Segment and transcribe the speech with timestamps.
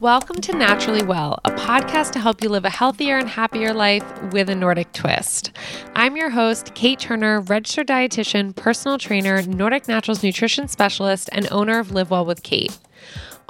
[0.00, 4.02] Welcome to Naturally Well, a podcast to help you live a healthier and happier life
[4.32, 5.52] with a Nordic twist.
[5.94, 11.78] I'm your host, Kate Turner, registered dietitian, personal trainer, Nordic Naturals nutrition specialist, and owner
[11.78, 12.78] of Live Well with Kate.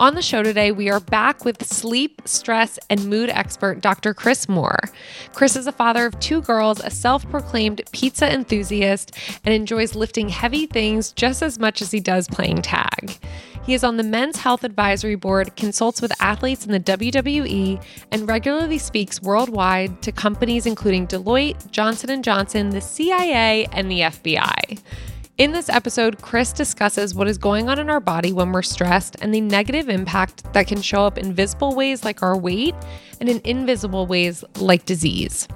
[0.00, 4.12] On the show today, we are back with sleep, stress, and mood expert Dr.
[4.12, 4.80] Chris Moore.
[5.32, 9.12] Chris is a father of two girls, a self proclaimed pizza enthusiast,
[9.44, 13.18] and enjoys lifting heavy things just as much as he does playing tag.
[13.70, 18.28] He is on the Men's Health Advisory Board, consults with athletes in the WWE, and
[18.28, 24.80] regularly speaks worldwide to companies including Deloitte, Johnson & Johnson, the CIA, and the FBI.
[25.38, 29.14] In this episode, Chris discusses what is going on in our body when we're stressed
[29.22, 32.74] and the negative impact that can show up in visible ways like our weight
[33.20, 35.46] and in invisible ways like disease.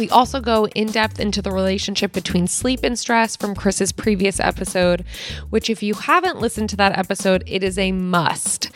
[0.00, 4.40] We also go in depth into the relationship between sleep and stress from Chris's previous
[4.40, 5.04] episode,
[5.50, 8.70] which, if you haven't listened to that episode, it is a must.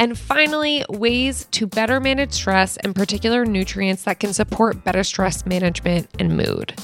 [0.00, 5.46] And finally, ways to better manage stress and particular nutrients that can support better stress
[5.46, 6.74] management and mood.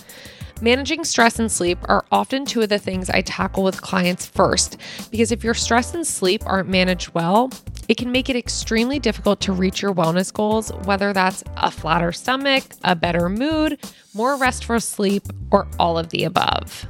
[0.62, 4.76] Managing stress and sleep are often two of the things I tackle with clients first,
[5.10, 7.50] because if your stress and sleep aren't managed well,
[7.88, 12.12] it can make it extremely difficult to reach your wellness goals, whether that's a flatter
[12.12, 13.78] stomach, a better mood,
[14.12, 16.86] more restful sleep, or all of the above.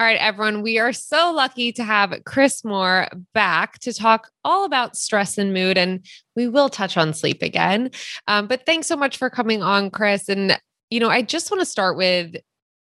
[0.00, 4.64] All right, everyone, we are so lucky to have Chris Moore back to talk all
[4.64, 7.90] about stress and mood, and we will touch on sleep again.
[8.26, 10.30] Um, but thanks so much for coming on, Chris.
[10.30, 12.34] And, you know, I just want to start with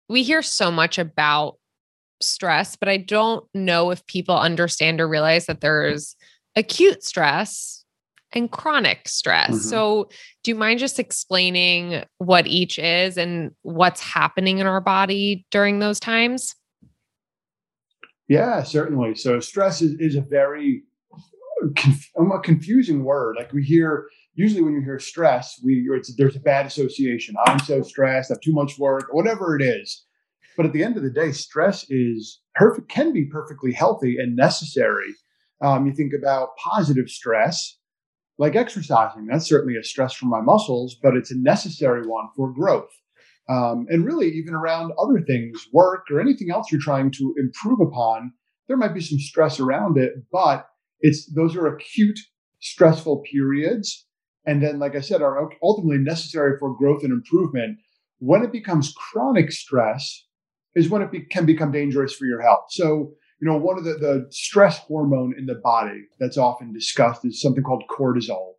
[0.08, 1.54] we hear so much about
[2.20, 6.16] stress, but I don't know if people understand or realize that there's
[6.56, 7.84] acute stress
[8.32, 9.50] and chronic stress.
[9.50, 9.68] Mm-hmm.
[9.68, 10.08] So,
[10.42, 15.78] do you mind just explaining what each is and what's happening in our body during
[15.78, 16.56] those times?
[18.28, 19.14] Yeah, certainly.
[19.14, 20.84] So stress is, is a very
[21.76, 23.36] conf- a confusing word.
[23.38, 27.34] Like we hear usually when you hear stress, we there's a bad association.
[27.46, 28.30] I'm so stressed.
[28.30, 30.04] I have too much work, whatever it is.
[30.56, 32.88] But at the end of the day, stress is perfect.
[32.88, 35.14] Can be perfectly healthy and necessary.
[35.60, 37.76] Um, you think about positive stress,
[38.38, 39.26] like exercising.
[39.26, 42.90] That's certainly a stress for my muscles, but it's a necessary one for growth
[43.48, 47.80] um, and really even around other things, work or anything else you're trying to improve
[47.80, 48.32] upon.
[48.68, 50.66] There might be some stress around it, but
[51.00, 52.18] it's those are acute,
[52.60, 54.06] stressful periods,
[54.46, 57.78] and then, like I said, are ultimately necessary for growth and improvement.
[58.18, 60.24] When it becomes chronic stress,
[60.74, 62.66] is when it be, can become dangerous for your health.
[62.70, 67.24] So, you know, one of the, the stress hormone in the body that's often discussed
[67.24, 68.52] is something called cortisol.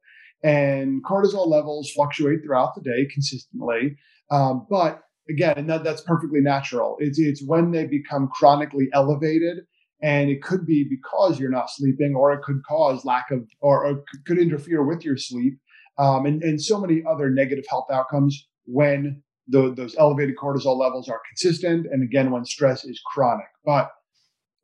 [0.43, 3.97] And cortisol levels fluctuate throughout the day consistently.
[4.31, 6.97] Um, but again, and that, that's perfectly natural.
[6.99, 9.59] It's, it's when they become chronically elevated,
[10.01, 13.85] and it could be because you're not sleeping, or it could cause lack of, or,
[13.85, 15.57] or could interfere with your sleep,
[15.97, 21.07] um, and, and so many other negative health outcomes when the, those elevated cortisol levels
[21.07, 23.45] are consistent, and again, when stress is chronic.
[23.63, 23.89] But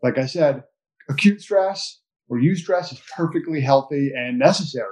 [0.03, 0.63] like I said,
[1.09, 4.87] acute stress or eustress is perfectly healthy and necessary.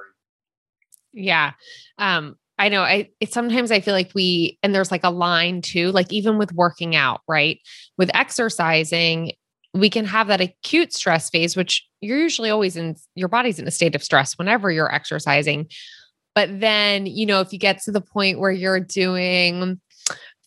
[1.11, 1.53] Yeah.
[1.97, 5.61] Um, I know I it, sometimes I feel like we and there's like a line
[5.61, 7.59] too like even with working out, right?
[7.97, 9.31] With exercising,
[9.73, 13.67] we can have that acute stress phase which you're usually always in your body's in
[13.67, 15.67] a state of stress whenever you're exercising.
[16.35, 19.79] But then, you know, if you get to the point where you're doing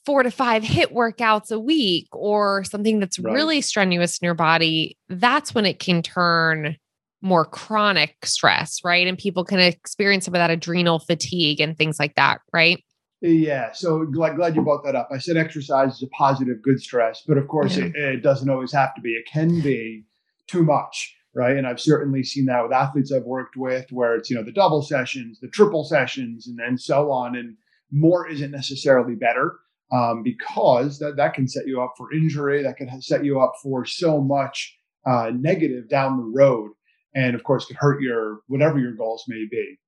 [0.05, 3.33] four to five HIIT workouts a week or something that's right.
[3.33, 6.77] really strenuous in your body, that's when it can turn
[7.23, 9.07] more chronic stress, right?
[9.07, 12.83] And people can experience some of that adrenal fatigue and things like that, right?
[13.21, 13.71] Yeah.
[13.73, 15.09] So glad, glad you brought that up.
[15.13, 17.85] I said exercise is a positive, good stress, but of course yeah.
[17.85, 19.11] it, it doesn't always have to be.
[19.11, 20.05] It can be
[20.49, 21.57] too much, right?
[21.57, 24.51] And I've certainly seen that with athletes I've worked with where it's, you know, the
[24.51, 27.37] double sessions, the triple sessions, and then so on.
[27.37, 27.57] And
[27.93, 29.55] more isn't necessarily better
[29.93, 32.65] um, because that, that can set you up for injury.
[32.65, 34.77] That can set you up for so much
[35.07, 36.73] uh, negative down the road
[37.15, 39.79] and of course could hurt your whatever your goals may be.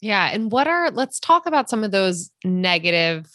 [0.00, 0.30] Yeah.
[0.32, 3.26] And what are, let's talk about some of those negative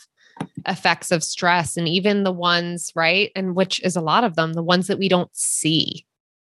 [0.65, 3.31] effects of stress and even the ones, right?
[3.35, 6.05] And which is a lot of them, the ones that we don't see.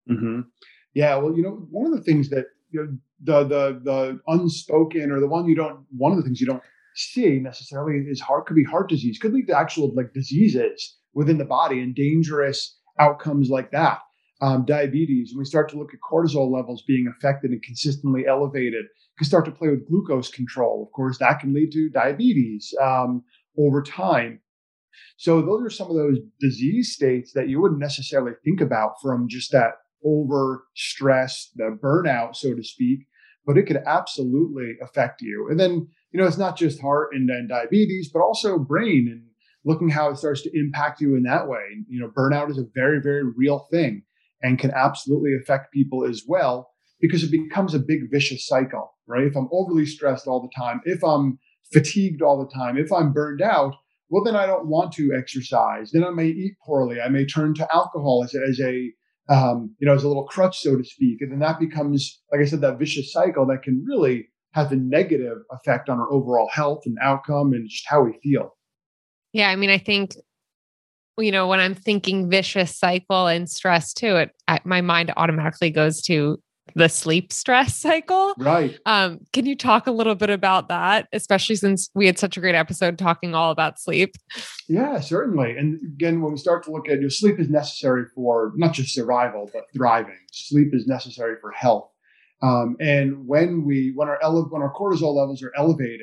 [0.10, 0.42] Mm-hmm.
[0.94, 1.16] Yeah.
[1.16, 5.22] Well, you know, one of the things that, you know, the, the, the unspoken or
[5.22, 6.64] the one you don't, one of the things you don't
[6.96, 11.38] see necessarily is heart, could be heart disease, could lead to actual like diseases within
[11.38, 14.00] the body and dangerous outcomes like that
[14.44, 18.86] um, diabetes, and we start to look at cortisol levels being affected and consistently elevated,
[19.18, 20.84] can start to play with glucose control.
[20.86, 23.24] Of course, that can lead to diabetes um,
[23.58, 24.42] over time.
[25.16, 29.30] So those are some of those disease states that you wouldn't necessarily think about from
[29.30, 33.08] just that over stress, the burnout, so to speak,
[33.46, 35.48] but it could absolutely affect you.
[35.50, 39.24] And then, you know, it's not just heart and, and diabetes, but also brain and
[39.64, 41.64] looking how it starts to impact you in that way.
[41.88, 44.04] You know, burnout is a very, very real thing
[44.44, 46.70] and can absolutely affect people as well
[47.02, 49.26] because it becomes a big vicious cycle, right?
[49.26, 51.40] If I'm overly stressed all the time, if I'm
[51.74, 53.74] fatigued all the time, if I'm burned out,
[54.10, 55.92] well, then I don't want to exercise.
[55.92, 57.02] Then I may eat poorly.
[57.02, 58.92] I may turn to alcohol as, as a
[59.30, 61.22] um, you know, as a little crutch, so to speak.
[61.22, 64.76] And then that becomes, like I said, that vicious cycle that can really have a
[64.76, 68.56] negative effect on our overall health and outcome and just how we feel.
[69.32, 69.50] Yeah.
[69.50, 70.16] I mean, I think,
[71.18, 74.32] you know, when I'm thinking vicious cycle and stress too, it
[74.64, 76.40] my mind automatically goes to
[76.76, 78.34] the sleep stress cycle.
[78.38, 78.78] Right.
[78.86, 82.40] Um, can you talk a little bit about that, especially since we had such a
[82.40, 84.16] great episode talking all about sleep?
[84.68, 85.58] Yeah, certainly.
[85.58, 88.94] And again, when we start to look at your sleep is necessary for not just
[88.94, 90.18] survival, but thriving.
[90.32, 91.90] Sleep is necessary for health.
[92.42, 96.02] Um, and when we when our ele- when our cortisol levels are elevated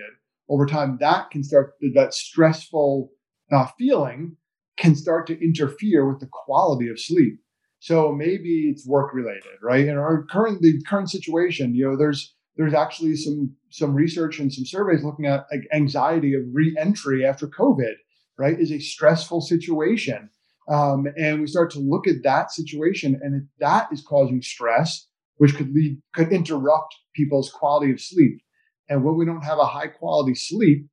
[0.49, 3.11] over time, that can start that stressful
[3.53, 4.37] uh, feeling
[4.77, 7.39] can start to interfere with the quality of sleep.
[7.81, 9.87] So maybe it's work related, right?
[9.87, 14.53] In our current the current situation, you know, there's there's actually some some research and
[14.53, 17.95] some surveys looking at like anxiety of re-entry after COVID,
[18.39, 18.59] right?
[18.59, 20.29] Is a stressful situation.
[20.69, 25.07] Um, and we start to look at that situation, and that is causing stress,
[25.39, 28.43] which could lead could interrupt people's quality of sleep.
[28.91, 30.87] And when we don't have a high quality sleep,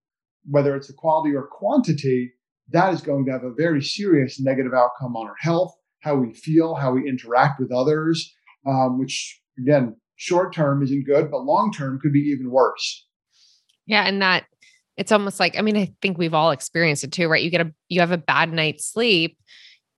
[0.50, 2.32] whether it's a quality or quantity,
[2.72, 6.34] that is going to have a very serious negative outcome on our health how we
[6.34, 8.34] feel, how we interact with others,
[8.66, 13.06] um, which again, short term isn't good, but long term could be even worse.
[13.86, 14.04] Yeah.
[14.04, 14.46] And that
[14.96, 17.44] it's almost like, I mean, I think we've all experienced it too, right?
[17.44, 19.38] You get a, you have a bad night's sleep.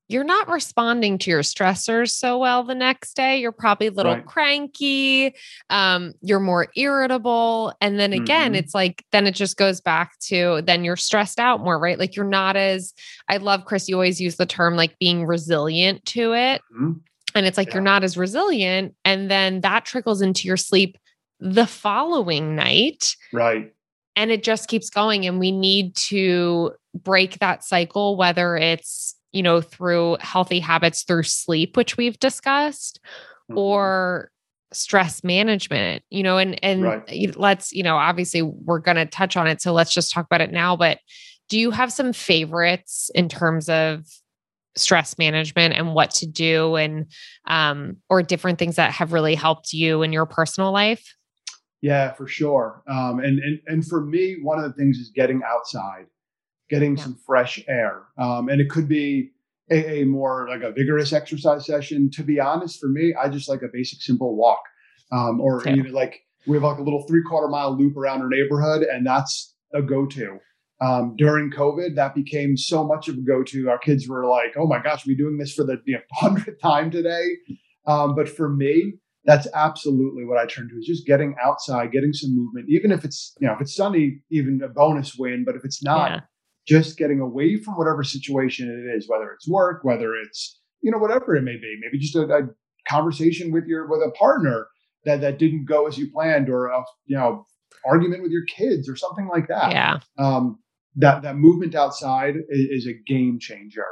[0.10, 3.40] You're not responding to your stressors so well the next day.
[3.40, 4.26] You're probably a little right.
[4.26, 5.36] cranky.
[5.70, 7.74] Um, you're more irritable.
[7.80, 8.60] And then again, mm-hmm.
[8.60, 12.00] it's like, then it just goes back to then you're stressed out more, right?
[12.00, 12.92] Like you're not as,
[13.30, 16.64] I love Chris, you always use the term like being resilient to it.
[16.74, 16.94] Mm-hmm.
[17.36, 17.76] And it's like yeah.
[17.76, 18.96] you're not as resilient.
[19.06, 20.98] And then that trickles into your sleep
[21.40, 23.16] the following night.
[23.32, 23.72] Right.
[24.16, 25.28] And it just keeps going.
[25.28, 31.24] And we need to break that cycle, whether it's, you know, through healthy habits through
[31.24, 33.00] sleep, which we've discussed,
[33.50, 33.58] mm-hmm.
[33.58, 34.32] or
[34.72, 37.38] stress management, you know, and and right.
[37.38, 40.42] let's, you know, obviously we're going to touch on it so let's just talk about
[40.42, 41.00] it now, but
[41.50, 44.06] do you have some favorites in terms of
[44.78, 47.08] stress management and what to do and
[47.48, 51.16] um or different things that have really helped you in your personal life
[51.82, 55.42] yeah for sure um and and, and for me one of the things is getting
[55.46, 56.06] outside
[56.70, 57.04] getting yeah.
[57.04, 59.32] some fresh air um and it could be
[59.72, 63.50] a, a, more like a vigorous exercise session to be honest for me i just
[63.50, 64.62] like a basic simple walk
[65.12, 68.30] um or even like we have like a little three quarter mile loop around our
[68.30, 70.40] neighborhood and that's a go-to
[70.82, 73.70] um, during COVID, that became so much of a go-to.
[73.70, 76.62] Our kids were like, "Oh my gosh, we're doing this for the you know, hundredth
[76.62, 77.36] time today?"
[77.86, 78.94] Um, but for me,
[79.26, 83.04] that's absolutely what I turn to is just getting outside, getting some movement, even if
[83.04, 85.44] it's you know if it's sunny, even a bonus win.
[85.46, 86.20] But if it's not, yeah.
[86.70, 91.00] Just getting away from whatever situation it is, whether it's work, whether it's you know
[91.00, 92.42] whatever it may be, maybe just a, a
[92.88, 94.68] conversation with your with a partner
[95.06, 97.46] that that didn't go as you planned, or a you know
[97.86, 99.72] argument with your kids or something like that.
[99.72, 100.00] Yeah.
[100.18, 100.60] Um,
[100.96, 103.88] that that movement outside is, is a game changer.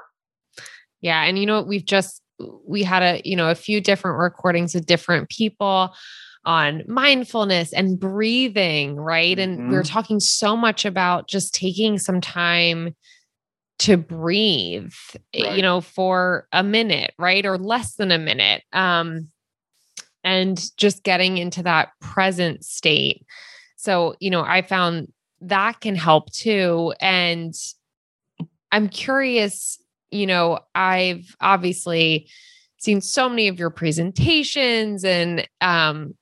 [1.02, 2.22] Yeah, and you know we've just
[2.66, 5.96] we had a you know a few different recordings with different people
[6.48, 9.38] on mindfulness and breathing, right?
[9.38, 9.70] And mm-hmm.
[9.70, 12.96] we are talking so much about just taking some time
[13.80, 14.94] to breathe,
[15.34, 15.58] eh, right.
[15.58, 17.46] you know, for a minute, right?
[17.46, 18.64] Or less than a minute.
[18.72, 19.28] Um,
[20.24, 23.26] and just getting into that present state.
[23.76, 25.12] So, you know, I found
[25.42, 26.94] that can help too.
[27.02, 27.54] And
[28.72, 32.30] I'm curious, you know, I've obviously
[32.78, 36.14] seen so many of your presentations and um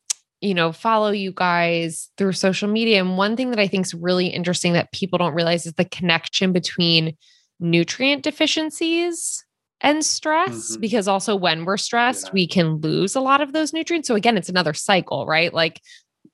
[0.45, 3.93] you know follow you guys through social media and one thing that i think is
[3.93, 7.17] really interesting that people don't realize is the connection between
[7.59, 9.43] nutrient deficiencies
[9.81, 10.81] and stress mm-hmm.
[10.81, 12.33] because also when we're stressed yeah.
[12.33, 15.81] we can lose a lot of those nutrients so again it's another cycle right like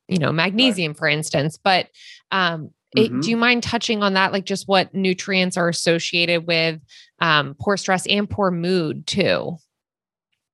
[0.08, 0.98] you know magnesium right.
[0.98, 1.88] for instance but
[2.32, 3.22] um mm-hmm.
[3.22, 6.82] do you mind touching on that like just what nutrients are associated with
[7.20, 9.56] um, poor stress and poor mood too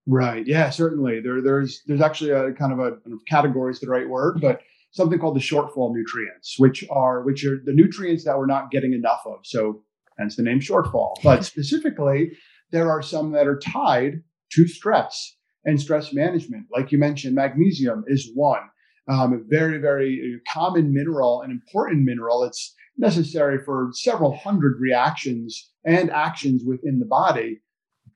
[0.07, 2.97] right yeah certainly there there's there's actually a kind of a
[3.29, 4.61] category is the right word but
[4.91, 8.93] something called the shortfall nutrients which are which are the nutrients that we're not getting
[8.93, 9.83] enough of so
[10.17, 11.15] hence the name shortfall.
[11.23, 12.31] But specifically,
[12.71, 14.21] there are some that are tied
[14.53, 15.35] to stress
[15.65, 16.65] and stress management.
[16.73, 18.61] Like you mentioned, magnesium is one.
[19.09, 22.43] Um, a very, very common mineral, an important mineral.
[22.43, 27.61] It's necessary for several hundred reactions and actions within the body.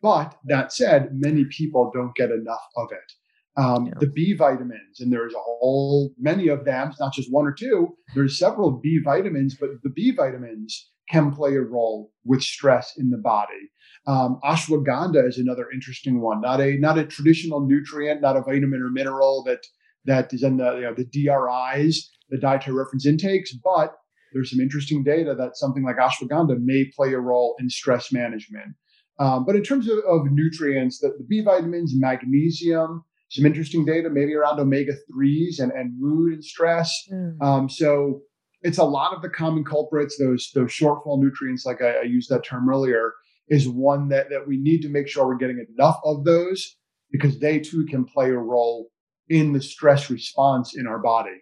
[0.02, 3.12] But that said, many people don't get enough of it.
[3.58, 3.94] Um, yeah.
[4.00, 6.90] The B vitamins, and there's a whole many of them.
[6.90, 7.90] It's not just one or two.
[8.16, 13.10] There's several B vitamins, but the B vitamins can play a role with stress in
[13.10, 13.70] the body.
[14.08, 16.42] Um, ashwagandha is another interesting one.
[16.42, 19.60] Not a not a traditional nutrient, not a vitamin or mineral that
[20.06, 23.96] that is in the you know, the DRIs, the dietary reference intakes, but
[24.34, 28.76] there's some interesting data that something like ashwagandha may play a role in stress management.
[29.20, 34.10] Um, but in terms of, of nutrients, the, the, B vitamins, magnesium, some interesting data
[34.10, 36.92] maybe around omega 3s and, and mood and stress.
[37.12, 37.42] Mm.
[37.42, 38.22] Um, so
[38.62, 42.30] it's a lot of the common culprits, those, those shortfall nutrients, like I, I used
[42.30, 43.14] that term earlier,
[43.48, 46.78] is one that, that we need to make sure we're getting enough of those
[47.12, 48.90] because they too can play a role
[49.30, 51.42] in the stress response in our body.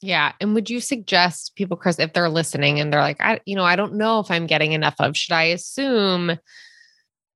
[0.00, 0.32] Yeah.
[0.40, 3.64] And would you suggest people, Chris, if they're listening and they're like, I, you know,
[3.64, 6.38] I don't know if I'm getting enough of, should I assume?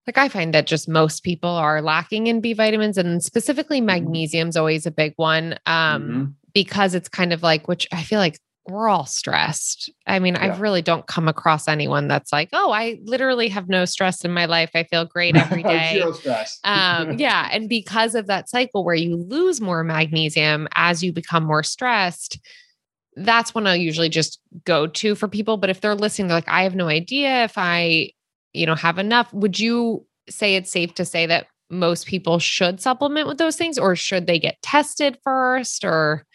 [0.07, 3.87] Like I find that just most people are lacking in B vitamins and specifically mm-hmm.
[3.87, 5.59] magnesium is always a big one.
[5.67, 6.25] Um, mm-hmm.
[6.55, 9.91] because it's kind of like, which I feel like we're all stressed.
[10.07, 10.55] I mean, yeah.
[10.55, 14.33] I really don't come across anyone that's like, oh, I literally have no stress in
[14.33, 14.71] my life.
[14.75, 16.03] I feel great every day.
[16.65, 17.49] Um, yeah.
[17.51, 22.39] And because of that cycle where you lose more magnesium as you become more stressed,
[23.17, 25.57] that's when I usually just go to for people.
[25.57, 28.11] But if they're listening, they're like, I have no idea if I,
[28.53, 29.33] you know, have enough.
[29.33, 33.79] Would you say it's safe to say that most people should supplement with those things
[33.79, 36.27] or should they get tested first or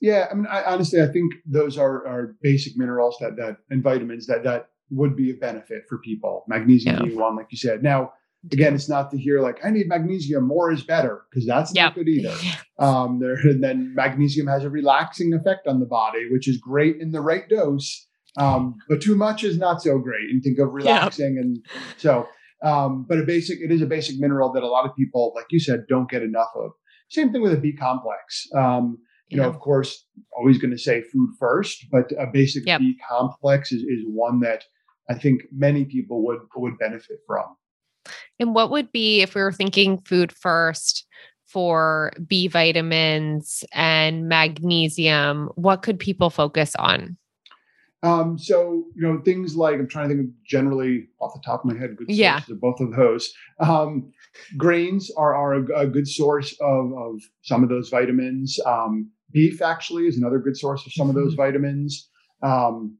[0.00, 3.82] yeah, I mean, I, honestly, I think those are, are basic minerals that that and
[3.82, 6.44] vitamins that that would be a benefit for people.
[6.48, 7.02] Magnesium yeah.
[7.02, 7.82] being one, like you said.
[7.82, 8.12] Now,
[8.52, 11.84] again, it's not to hear like I need magnesium, more is better, because that's yep.
[11.86, 12.34] not good either.
[12.78, 17.00] Um, there, and then magnesium has a relaxing effect on the body, which is great
[17.00, 18.05] in the right dose.
[18.38, 20.30] Um, but too much is not so great.
[20.30, 21.44] And think of relaxing, yep.
[21.44, 21.66] and
[21.96, 22.28] so.
[22.64, 25.44] Um, but a basic, it is a basic mineral that a lot of people, like
[25.50, 26.70] you said, don't get enough of.
[27.10, 28.46] Same thing with a B complex.
[28.56, 28.96] Um,
[29.28, 32.80] you know, of course, always going to say food first, but a basic yep.
[32.80, 34.64] B complex is, is one that
[35.10, 37.44] I think many people would would benefit from.
[38.38, 41.06] And what would be if we were thinking food first
[41.44, 45.50] for B vitamins and magnesium?
[45.56, 47.16] What could people focus on?
[48.02, 51.64] Um, so you know things like I'm trying to think of generally off the top
[51.64, 52.40] of my head good sources yeah.
[52.48, 53.32] of both of those.
[53.58, 54.12] Um,
[54.56, 58.60] grains are, are a, a, good source of, of some of those vitamins.
[58.66, 61.42] Um, Beef actually is another good source of some of those mm-hmm.
[61.42, 62.08] vitamins.
[62.42, 62.98] Um,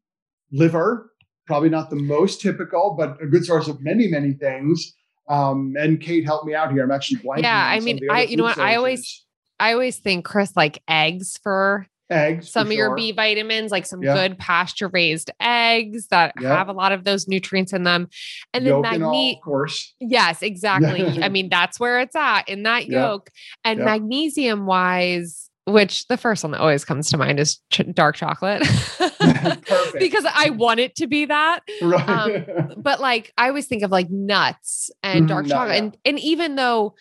[0.51, 1.13] liver,
[1.47, 4.95] probably not the most typical, but a good source of many, many things.
[5.29, 6.85] Um, and Kate, help me out here.
[6.85, 7.43] I'm actually blanking.
[7.43, 8.57] Yeah, I mean, I you know what?
[8.57, 8.71] Sources.
[8.73, 9.25] I always
[9.59, 12.89] I always think Chris like eggs for eggs some of sure.
[12.89, 14.15] your b vitamins like some yeah.
[14.15, 16.57] good pasture raised eggs that yeah.
[16.57, 18.09] have a lot of those nutrients in them
[18.53, 22.87] and then magnesium of course yes exactly i mean that's where it's at in that
[22.87, 23.31] yolk
[23.65, 28.15] and magnesium wise which the first one that always comes to mind is ch- dark
[28.15, 28.63] chocolate
[29.99, 31.61] because I want it to be that.
[31.83, 32.09] Right.
[32.09, 35.27] Um, but like I always think of like nuts and mm-hmm.
[35.27, 35.77] dark chocolate.
[35.77, 36.95] And, and even though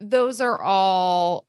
[0.00, 1.46] those are all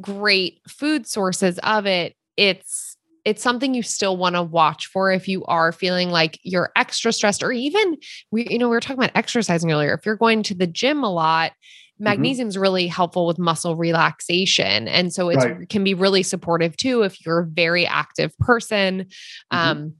[0.00, 5.26] great food sources of it, it's it's something you still want to watch for if
[5.26, 7.96] you are feeling like you're extra stressed or even
[8.30, 11.02] we you know we were talking about exercising earlier if you're going to the gym
[11.02, 11.52] a lot
[11.96, 12.04] Mm-hmm.
[12.04, 12.62] magnesium is mm-hmm.
[12.62, 15.66] really helpful with muscle relaxation and so it right.
[15.70, 19.06] can be really supportive too if you're a very active person
[19.50, 19.56] mm-hmm.
[19.56, 19.94] um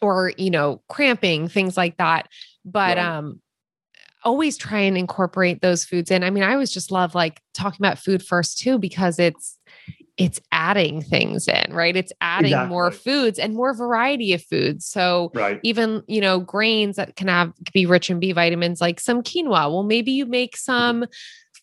[0.00, 2.30] or you know cramping things like that
[2.64, 3.04] but right.
[3.04, 3.42] um
[4.24, 7.84] always try and incorporate those foods in i mean i always just love like talking
[7.84, 9.58] about food first too because it's
[10.16, 11.96] it's adding things in, right?
[11.96, 12.68] It's adding exactly.
[12.68, 14.86] more foods and more variety of foods.
[14.86, 15.58] So right.
[15.64, 19.72] even, you know, grains that can have be rich in B vitamins like some quinoa.
[19.72, 20.72] Well, maybe you make mm-hmm.
[20.72, 21.06] some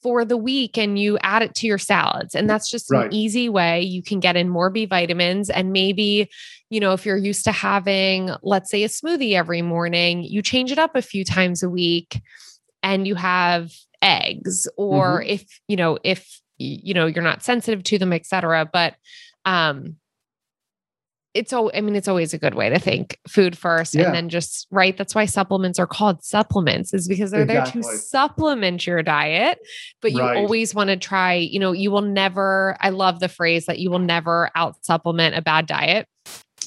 [0.02, 2.36] for the week and you add it to your salads.
[2.36, 3.06] And that's just right.
[3.06, 5.50] an easy way you can get in more B vitamins.
[5.50, 6.30] And maybe,
[6.70, 10.72] you know, if you're used to having, let's say, a smoothie every morning, you change
[10.72, 12.20] it up a few times a week
[12.84, 13.72] and you have
[14.02, 14.68] eggs.
[14.78, 15.30] Or mm-hmm.
[15.30, 18.96] if, you know, if you know you're not sensitive to them etc but
[19.46, 19.96] um
[21.34, 24.04] it's all i mean it's always a good way to think food first yeah.
[24.04, 27.82] and then just right that's why supplements are called supplements is because they're exactly.
[27.82, 29.60] there to supplement your diet
[30.02, 30.38] but you right.
[30.38, 33.90] always want to try you know you will never i love the phrase that you
[33.90, 36.08] will never out supplement a bad diet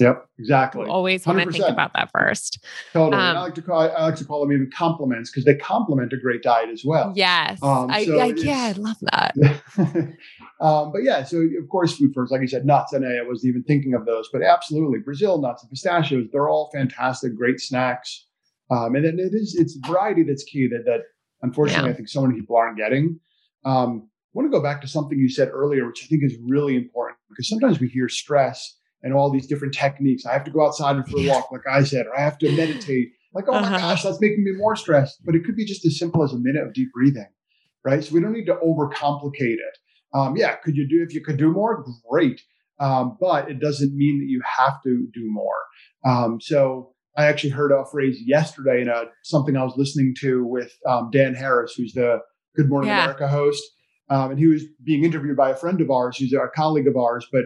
[0.00, 0.82] Yep, exactly.
[0.82, 2.64] You always want to think about that first.
[2.92, 3.12] Totally.
[3.14, 5.54] And I Um, like to call I like to call them even compliments because they
[5.54, 7.12] complement a great diet as well.
[7.14, 7.62] Yes.
[7.62, 9.34] Um, I, so I, it's- yeah, I love that.
[10.60, 12.92] um, but yeah, so of course, food first, like you said, nuts.
[12.92, 16.70] And I wasn't even thinking of those, but absolutely, Brazil nuts and pistachios, they're all
[16.74, 18.26] fantastic, great snacks.
[18.70, 21.00] Um, and then it is it's variety that's key that that
[21.42, 21.92] unfortunately Yeah.
[21.92, 23.20] I think so many people aren't getting.
[23.64, 26.36] Um, I want to go back to something you said earlier, which I think is
[26.42, 30.26] really important because sometimes we hear stress and all these different techniques.
[30.26, 32.50] I have to go outside for a walk, like I said, or I have to
[32.56, 33.10] meditate.
[33.34, 33.78] Like, oh my Uh-huh.
[33.78, 35.20] gosh, that's making me more stressed.
[35.24, 37.28] But it could be just as simple as a minute of deep breathing,
[37.84, 38.02] right?
[38.02, 39.78] So we don't need to overcomplicate it.
[40.14, 41.84] Um, yeah, could you do if you could do more?
[42.10, 42.40] Great,
[42.80, 45.56] um, but it doesn't mean that you have to do more.
[46.04, 50.44] Um, so I actually heard a phrase yesterday in a something I was listening to
[50.46, 52.20] with um, Dan Harris, who's the
[52.56, 53.02] Good Morning Yeah.
[53.02, 53.62] America host,
[54.08, 56.96] um, and he was being interviewed by a friend of ours, who's a colleague of
[56.96, 57.44] ours, but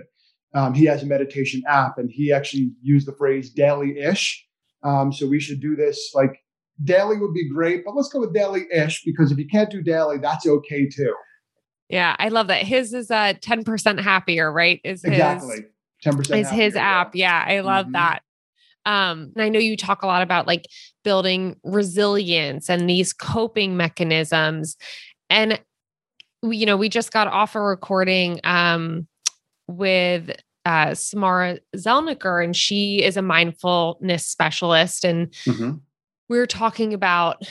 [0.54, 4.44] um, he has a meditation app, and he actually used the phrase daily-ish.
[4.82, 6.38] Um, so we should do this like
[6.84, 10.18] daily would be great, but let's go with daily-ish because if you can't do daily,
[10.18, 11.14] that's okay too.
[11.88, 12.62] Yeah, I love that.
[12.62, 14.80] His is uh 10% happier, right?
[14.84, 15.64] Is his Exactly,
[16.02, 17.14] ten percent is his app.
[17.14, 17.92] Yeah, I love Mhm.
[17.92, 18.22] that.
[18.86, 20.66] Um, and I know you talk a lot about like
[21.04, 24.76] building resilience and these coping mechanisms.
[25.28, 25.60] And
[26.42, 29.06] we, you know, we just got off a recording um
[29.68, 30.30] with
[30.64, 35.04] uh Samara Zelniker, and she is a mindfulness specialist.
[35.04, 35.80] And Mhm.
[36.28, 37.42] we were talking about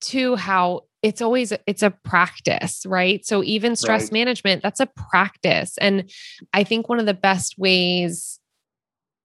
[0.00, 4.12] too how it's always it's a practice right so even stress Right.
[4.12, 6.10] management that's a practice and
[6.52, 8.40] i think one of the best ways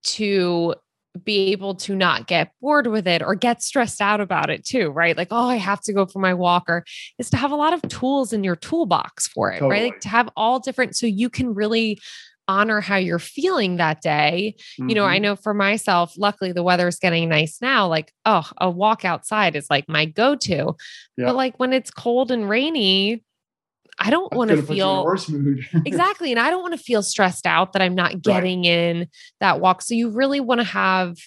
[0.03, 0.75] to
[1.23, 4.89] be able to not get bored with it or get stressed out about it too
[4.89, 6.83] right like oh i have to go for my walker
[7.19, 10.09] is to have a lot of tools in your toolbox for it right like to
[10.09, 11.99] have all different so you can really
[12.49, 15.21] honor how you're feeling that day you know, I Mhm.
[15.21, 17.87] know for myself, luckily the weather's getting nice now.
[17.89, 20.73] Like, oh, a walk outside is like my go to.
[21.17, 21.25] Yeah.
[21.25, 23.21] But like when it's cold and rainy,
[23.99, 25.65] I don't want to gonna put you in a feel worse mood.
[25.85, 26.31] exactly.
[26.31, 29.07] And I don't want to feel stressed out that I'm not getting in
[29.39, 29.81] that walk.
[29.81, 31.17] So you really want to have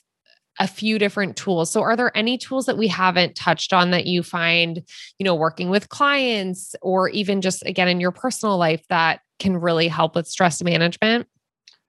[0.61, 1.71] a few different tools.
[1.71, 4.83] So are there any tools that we haven't touched on that you find,
[5.19, 9.57] you know, working with clients or even just again in your personal life that can
[9.57, 11.27] really help with stress management?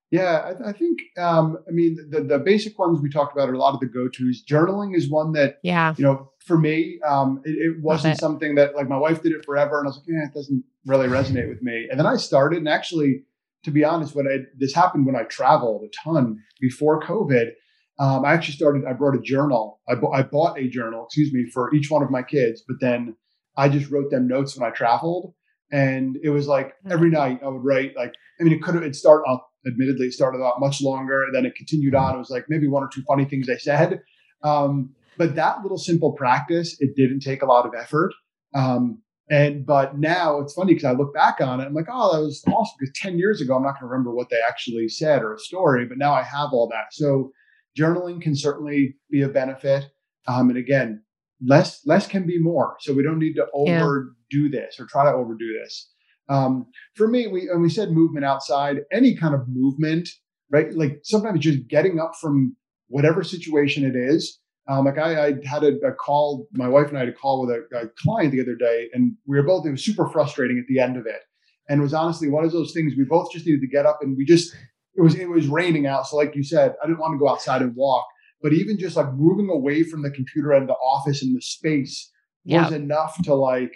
[0.10, 1.00] Yeah, I, I think.
[1.18, 3.86] Um, I mean, the the basic ones we talked about are a lot of the
[3.86, 4.44] go tos.
[4.44, 5.94] Journaling is one that Yeah.
[5.98, 8.20] you know, for me, um, it, it wasn't it.
[8.20, 10.64] something that like my wife did it forever, and I was like, yeah, it doesn't
[10.86, 11.88] really resonate with me.
[11.90, 13.24] And then I started, and actually,
[13.64, 17.52] to be honest, when I this happened when I traveled a ton before COVID.
[18.00, 18.84] Um, I actually started.
[18.88, 19.80] I brought a journal.
[19.88, 22.64] I, bu- I bought a journal, excuse me, for each one of my kids.
[22.68, 23.16] But then
[23.58, 25.36] I just wrote them notes when I traveled,
[25.72, 27.96] and it was like every night I would write.
[27.96, 28.84] Like, I mean, it could have.
[28.84, 29.26] It started.
[29.28, 31.24] I'll admittedly it started out much longer.
[31.24, 32.16] And then it continued on.
[32.16, 34.02] It was like maybe one or two funny things I said.
[34.44, 38.14] Um, but that little simple practice, it didn't take a lot of effort.
[38.56, 42.14] Um, and but now it's funny because I look back on it, I'm like, oh,
[42.16, 42.76] that was awesome.
[42.80, 45.40] Because 10 years ago, I'm not going to remember what they actually said or a
[45.40, 46.88] story, but now I have all that.
[46.92, 47.32] So
[47.78, 49.86] journaling can certainly be a benefit.
[50.28, 51.04] Um, and again,
[51.46, 52.76] less less can be more.
[52.82, 53.82] So we don't need to Yeah.
[53.84, 55.90] overdo this or try to overdo this.
[56.30, 60.08] Um, for me, we and we said movement outside, any kind of movement,
[60.52, 60.72] right?
[60.74, 62.56] Like sometimes just getting up from
[62.88, 64.40] whatever situation it is.
[64.72, 67.46] Um, like I, I had a, a call, my wife and I had a call
[67.46, 70.58] with a, a client the other day, and we were both, it was super frustrating
[70.58, 71.22] at the end of it.
[71.68, 74.00] And it was honestly one of those things we both just needed to get up
[74.02, 74.56] and we just,
[74.96, 76.08] it was, it was raining out.
[76.08, 78.06] So like you said, I didn't want to go outside and walk,
[78.42, 82.12] but even just like moving away from the computer and the office and the space
[82.46, 82.64] Yeah.
[82.64, 83.74] was enough to like,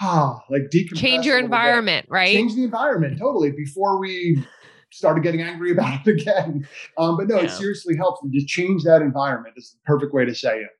[0.00, 0.96] ah, like decompress.
[0.96, 2.34] Change your little bit environment, right?
[2.34, 4.42] change the environment totally before we
[4.90, 6.66] started getting angry about it again.
[6.96, 9.54] Um, but no, it seriously helps to just change that environment.
[9.56, 10.70] Is the perfect way to say it.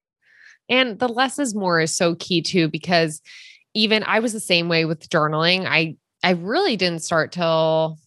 [0.68, 3.22] And the less is more is so key too, because
[3.74, 5.66] even I was the same way with journaling.
[5.66, 7.98] I I really didn't start till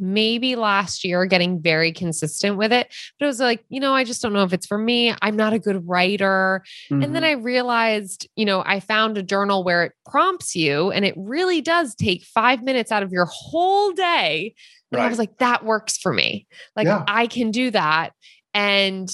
[0.00, 2.88] maybe last year getting very consistent with it.
[3.18, 5.14] But it was like, you know, I just don't know if it's for me.
[5.22, 6.62] I'm not a good writer.
[6.90, 7.12] And Mm-hmm.
[7.12, 11.14] then I realized, you know, I found a journal where it prompts you and it
[11.16, 14.54] really does take five minutes out of your whole day.
[14.92, 16.46] And I was like, that works for me.
[16.74, 17.04] Like Yeah.
[17.06, 18.10] I can do that.
[18.54, 19.08] And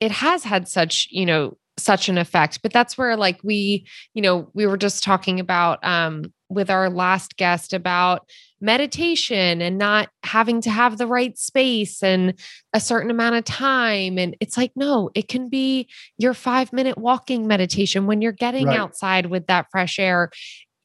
[0.00, 2.60] it has had such, you know, such an effect.
[2.62, 6.90] But that's where like we, you know, we were just talking about um with our
[6.90, 8.28] last guest about
[8.60, 12.34] meditation and not having to have the right space and
[12.72, 14.18] a certain amount of time.
[14.18, 18.66] And it's like, no, it can be your five minute walking meditation when you're getting
[18.66, 18.78] Right.
[18.78, 20.30] outside with that fresh air.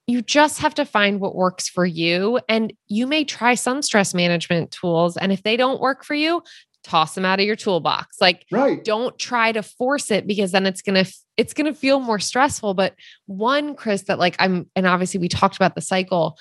[0.08, 2.39] You just have to find what works for you.
[2.49, 5.15] And you may try some stress management tools.
[5.17, 6.41] And if they don't work for you,
[6.84, 8.17] toss them out of your toolbox.
[8.21, 8.84] Like right.
[8.84, 12.19] don't try to force it because then it's going to it's going to feel more
[12.19, 12.73] stressful.
[12.73, 12.95] But
[13.28, 16.38] one Chris that like I'm and obviously we talked about the cycle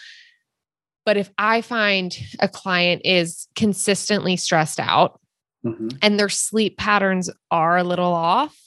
[1.07, 5.21] but if I find a client is consistently stressed out
[5.65, 5.89] mm-hmm.
[6.03, 8.59] and their sleep patterns are a little off,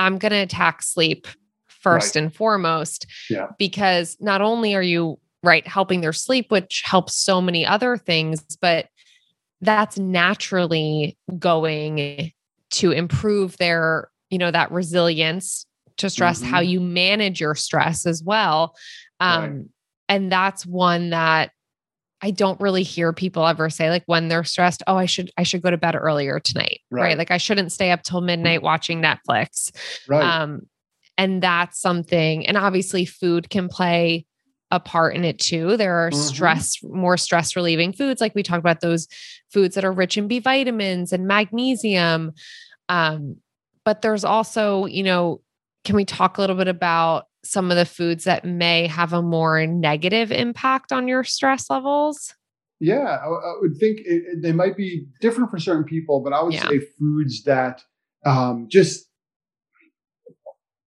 [0.00, 1.28] I'm going to attack sleep
[1.66, 2.22] first right.
[2.22, 3.06] and foremost.
[3.28, 3.48] Yeah.
[3.58, 8.42] Because not only are you right helping their sleep, which helps so many other things,
[8.62, 8.86] but
[9.60, 12.32] that's naturally going
[12.70, 15.64] to improve their, you know, that resilience
[15.98, 16.50] to stress, mm-hmm.
[16.50, 18.74] how you manage your stress as well.
[19.20, 19.64] Um, right.
[20.08, 21.52] And that's one that
[22.20, 25.44] I don't really hear people ever say like when they're stressed, oh, I should I
[25.44, 26.80] should go to bed earlier tonight.
[26.90, 27.02] Right.
[27.02, 27.18] right?
[27.18, 29.70] Like I shouldn't stay up till midnight watching Netflix.
[30.08, 30.24] Right.
[30.24, 30.62] Um,
[31.16, 34.26] and that's something, and obviously food can play
[34.72, 35.76] a part in it too.
[35.76, 36.20] There are mm-hmm.
[36.20, 39.06] stress, more stress relieving foods, like we talked about those
[39.52, 42.32] foods that are rich in B vitamins and magnesium.
[42.88, 43.36] Um,
[43.84, 45.40] but there's also, you know,
[45.84, 49.22] can we talk a little bit about some of the foods that may have a
[49.22, 52.34] more negative impact on your stress levels?
[52.80, 56.32] Yeah, I, I would think it, it, they might be different for certain people, but
[56.32, 56.68] I would yeah.
[56.68, 57.82] say foods that
[58.26, 59.06] um, just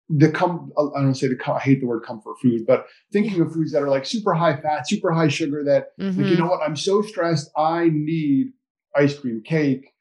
[0.09, 3.51] the come I don't say the I hate the word comfort food, but thinking of
[3.51, 5.63] foods that are like super high fat, super high sugar.
[5.63, 6.07] That mm-hmm.
[6.07, 6.43] like, you mm-hmm.
[6.43, 6.61] know what?
[6.61, 7.49] I'm so stressed.
[7.57, 8.47] I need
[8.95, 9.93] ice cream, cake,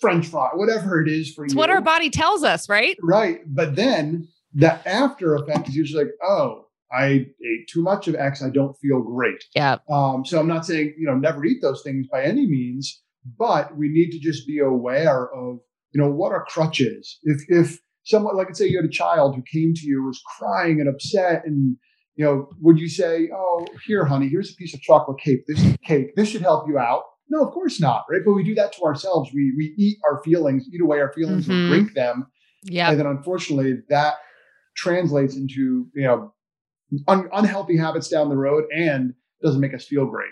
[0.00, 1.58] French fry, whatever it is for it's you.
[1.58, 2.96] what our body tells us, right?
[3.02, 8.14] Right, but then the after effect is usually like, oh, I ate too much of
[8.14, 8.42] X.
[8.42, 9.44] I don't feel great.
[9.54, 9.76] Yeah.
[9.90, 13.02] Um, so I'm not saying, you know, never eat those things by any means,
[13.38, 15.58] but we need to just be aware of,
[15.92, 17.18] you know, what are crutches.
[17.24, 20.22] If, if someone, like, let's say you had a child who came to you, was
[20.38, 21.76] crying and upset and,
[22.16, 25.44] you know, would you say, oh, here, honey, here's a piece of chocolate cake.
[25.46, 27.02] This cake, this should help you out.
[27.30, 28.04] No, of course not.
[28.10, 28.22] Right.
[28.24, 29.30] But we do that to ourselves.
[29.32, 31.52] We, we eat our feelings, eat away our feelings mm-hmm.
[31.52, 32.26] and drink them.
[32.62, 32.90] Yeah.
[32.90, 34.14] And then unfortunately that
[34.76, 36.32] translates into you know
[37.08, 40.30] un- unhealthy habits down the road and doesn't make us feel great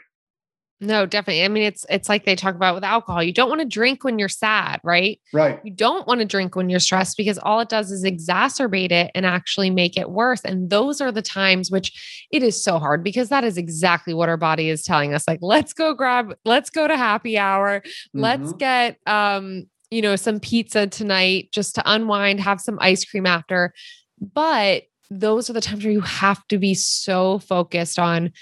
[0.81, 3.61] no definitely i mean it's it's like they talk about with alcohol you don't want
[3.61, 5.21] to drink when you're sad right?
[5.33, 5.61] Right.
[5.65, 9.11] You don't want to drink when you're stressed because all it does is exacerbate it
[9.15, 13.03] and actually make it worse and those are the times which it is so hard
[13.03, 16.71] because that is exactly what our body is telling us like let's go grab let's
[16.71, 18.21] go to happy hour mm-hmm.
[18.21, 23.27] let's get um you know some pizza tonight just to unwind have some ice cream
[23.27, 23.73] after.
[24.21, 28.33] But those are the times where you have to be so focused on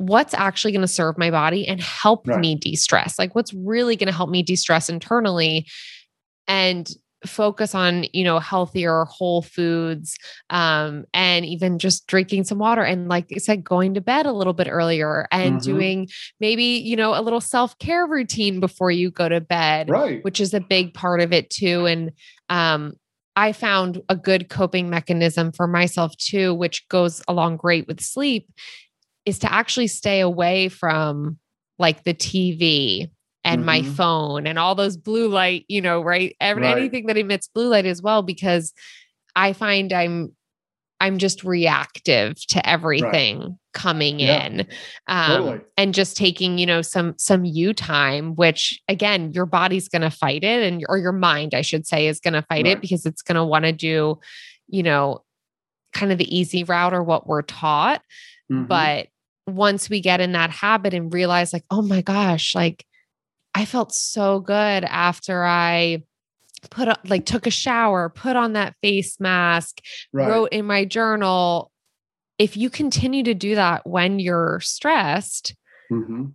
[0.00, 2.40] what's actually going to serve my body and help right.
[2.40, 3.18] me de stress.
[3.18, 5.66] Like, what's really going to help me de stress internally
[6.48, 6.90] and
[7.26, 10.16] focus on you know healthier whole foods
[10.48, 14.32] um and even just drinking some water and like i said going to bed a
[14.32, 15.70] little bit earlier and mm-hmm.
[15.70, 16.08] doing
[16.40, 20.54] maybe you know a little self-care routine before you go to bed right which is
[20.54, 22.10] a big part of it too and
[22.48, 22.94] um
[23.36, 28.50] I found a good coping mechanism for myself too, which goes along great with sleep,
[29.30, 31.38] is to actually stay away from
[31.78, 33.08] like the TV
[33.44, 33.66] and mm-hmm.
[33.66, 36.36] my phone and all those blue light, you know, right?
[36.40, 36.76] Every, right?
[36.76, 38.72] Anything that emits blue light as well, because
[39.36, 40.34] I find I'm
[41.00, 43.50] I'm just reactive to everything right.
[43.72, 44.44] coming yeah.
[44.44, 44.66] in.
[45.06, 45.60] Um, totally.
[45.78, 50.42] and just taking, you know, some some you time, which again, your body's gonna fight
[50.42, 52.72] it and or your mind, I should say, is gonna fight right.
[52.72, 54.18] it because it's gonna want to do,
[54.66, 55.22] you know,
[55.92, 58.02] kind of the easy route or what we're taught.
[58.50, 58.64] Mm-hmm.
[58.64, 59.06] But
[59.54, 62.84] once we get in that habit and realize, like, oh my gosh, like
[63.54, 66.02] I felt so good after I
[66.70, 69.80] put on, like took a shower, put on that face mask,
[70.12, 70.28] right.
[70.28, 71.70] wrote in my journal.
[72.38, 75.54] If you continue to do that when you're stressed,
[75.92, 76.26] mm-hmm.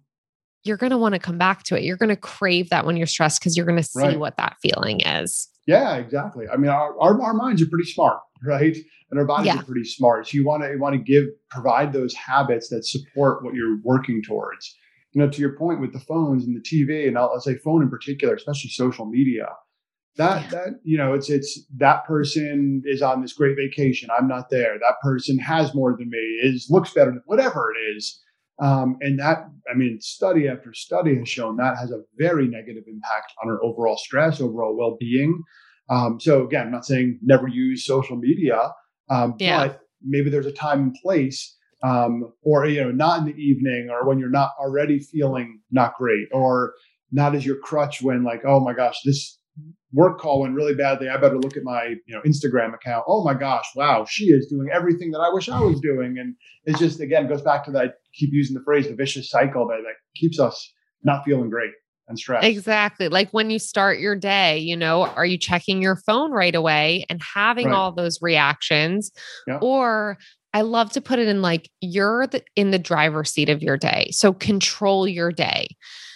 [0.63, 1.83] you're going to want to come back to it.
[1.83, 4.19] You're going to crave that when you're stressed because you're going to see right.
[4.19, 5.49] what that feeling is.
[5.67, 6.45] Yeah, exactly.
[6.51, 8.75] I mean, our, our, our minds are pretty smart, right?
[9.11, 9.59] And our bodies yeah.
[9.59, 10.27] are pretty smart.
[10.27, 13.77] So you want to you want to give provide those habits that support what you're
[13.83, 14.75] working towards.
[15.13, 17.55] You know, to your point with the phones and the TV, and I'll, I'll say
[17.63, 19.47] phone in particular, especially social media
[20.17, 20.49] that yeah.
[20.49, 24.77] that you know it's it's that person is on this great vacation i'm not there
[24.79, 28.21] that person has more than me is looks better than whatever it is
[28.61, 32.83] um, and that i mean study after study has shown that has a very negative
[32.87, 35.41] impact on our overall stress overall well-being
[35.89, 38.71] um, so again i'm not saying never use social media
[39.09, 39.67] um, yeah.
[39.67, 43.89] but maybe there's a time and place um, or you know not in the evening
[43.91, 46.73] or when you're not already feeling not great or
[47.11, 49.37] not as your crutch when like oh my gosh this
[49.95, 51.07] work call went really badly.
[51.09, 53.05] I better look at my you know Instagram account.
[53.07, 56.35] Oh my gosh, wow, she is doing everything that I wish I was doing, and
[56.65, 57.85] it just again goes back to that.
[57.85, 60.71] I keep using the phrase the vicious cycle that that keeps us
[61.03, 61.71] not feeling great.
[62.07, 62.43] And stress.
[62.45, 63.09] Exactly.
[63.09, 67.05] Like when you start your day, you know, are you checking your phone right away
[67.09, 67.75] and having Right.
[67.75, 69.11] all those reactions?
[69.47, 69.57] Yeah.
[69.61, 70.17] Or
[70.53, 73.77] I love to put it in like you're the, in the driver's seat of your
[73.77, 74.09] day.
[74.11, 75.67] So control your day.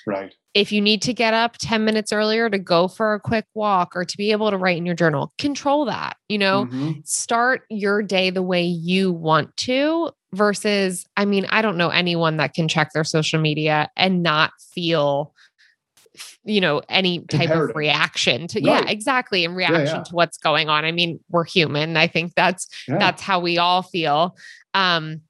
[0.08, 0.34] Right.
[0.56, 3.96] If you need to get up 10 minutes earlier to go for a quick walk
[3.96, 7.06] or to be able to write in your journal, control that, you know, Mhm.
[7.08, 12.38] start your day the way you want to versus i mean i don't know anyone
[12.38, 15.34] that can check their social media and not feel
[16.44, 17.70] you know any type Imperative.
[17.72, 20.04] of reaction to yeah exactly in reaction yeah.
[20.04, 20.86] to what's going on.
[20.86, 21.98] I mean we're human.
[21.98, 22.98] I think that's Yeah.
[22.98, 24.36] that's how we all feel.
[24.74, 25.22] Um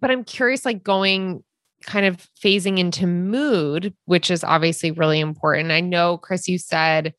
[0.00, 1.42] but i'm curious like going
[1.84, 5.70] kind of phasing into mood which is obviously really important.
[5.72, 7.14] I know chris you said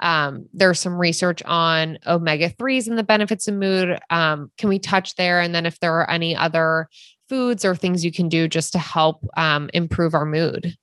[0.00, 3.98] um, there's some research on omega 3s and the benefits of mood.
[4.10, 5.40] Um, can we touch there?
[5.40, 6.88] And then if there are any other
[7.30, 10.76] foods or things you can do just to help um, improve our mood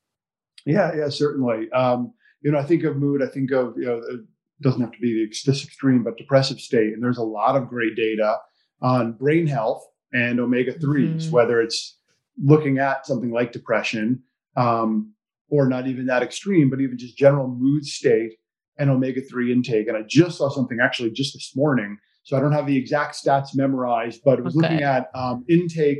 [0.65, 1.69] Yeah, yeah, certainly.
[1.71, 3.21] Um, you know, I think of mood.
[3.21, 4.21] I think of you know, it
[4.61, 6.93] doesn't have to be this extreme, but depressive state.
[6.93, 8.37] And there's a lot of great data
[8.81, 11.31] on brain health and omega 3s Mhm.
[11.31, 11.97] whether it's
[12.41, 14.21] looking at something like depression,
[14.57, 15.13] um,
[15.49, 18.33] or not even that extreme, but even just general mood state
[18.77, 19.87] and omega three intake.
[19.87, 23.15] And I just saw something actually just this morning, so I don't have the exact
[23.15, 24.67] stats memorized, but it was Okay.
[24.69, 25.99] looking at um, intake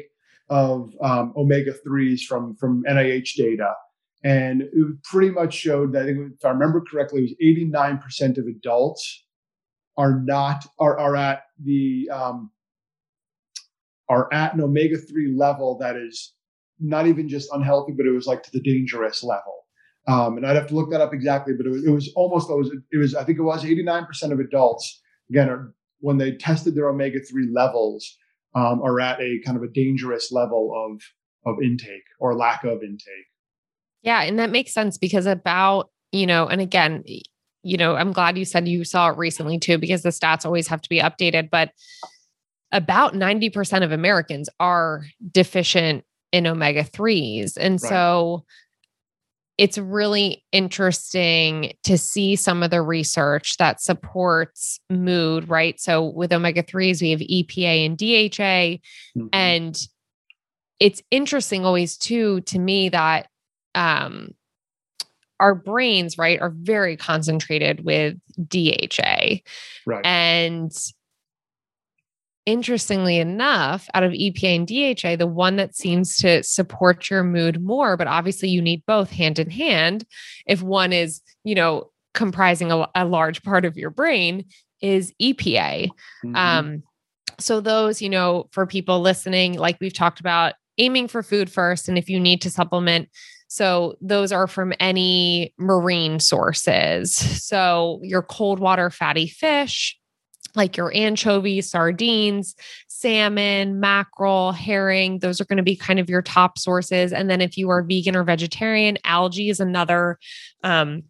[0.50, 3.74] of um, omega threes from from NIH data
[4.24, 7.76] and it pretty much showed that if I remember correctly, it was
[8.22, 9.26] 89% of adults
[9.98, 12.52] are not are are at the um,
[14.10, 16.34] are at an omega three level that is
[16.80, 19.66] not even just unhealthy, but it was like to the dangerous level.
[20.08, 22.50] Um, and I'd have to look that up exactly, but it was, it was almost
[22.50, 26.34] it was, it was I think it was 89% of adults again are, when they
[26.36, 28.18] tested their omega three levels
[28.56, 31.02] um, are at a kind of a dangerous level of
[31.46, 33.28] of intake or lack of intake.
[34.04, 37.04] Yeah, and that makes sense because about, you know, and again,
[37.64, 40.68] you know, I'm glad you said you saw it recently too, because the stats always
[40.68, 41.50] have to be updated.
[41.50, 41.72] But
[42.74, 47.56] about 90% of Americans are deficient in omega 3s.
[47.56, 47.90] And Right.
[47.90, 48.44] so
[49.60, 55.80] it's really interesting to see some of the research that supports mood, right?
[55.80, 58.82] So with omega 3s, we have EPA and DHA.
[59.16, 59.30] Mhm.
[59.32, 59.80] And
[60.80, 63.28] it's interesting always too to me that
[63.76, 64.34] um
[65.40, 68.16] our brains right are very concentrated with
[68.48, 69.40] DHA
[69.86, 70.06] right.
[70.06, 70.72] and
[72.46, 77.62] interestingly enough out of EPA and DHA the one that seems to support your mood
[77.62, 80.06] more but obviously you need both hand in hand
[80.46, 84.46] if one is you know comprising a, a large part of your brain
[84.82, 85.90] is EPA
[86.26, 86.36] Mhm.
[86.36, 86.84] um,
[87.40, 91.88] so those, you know, for people listening, like we've talked about, aiming for food first,
[91.88, 93.10] and if you need to supplement,
[93.54, 97.14] so those are from any marine sources.
[97.14, 99.96] So your cold water fatty fish,
[100.56, 102.56] like your anchovies, sardines,
[102.88, 107.14] salmon, mackerel, herring, those are going to be kind of your top sources.
[107.14, 110.18] And then if you are vegan or vegetarian, algae is another
[110.64, 111.04] um,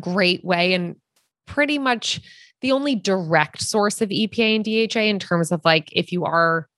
[0.00, 0.96] great way and
[1.44, 2.22] pretty much
[2.62, 6.70] the only direct source of EPA and DHA in terms of like if you are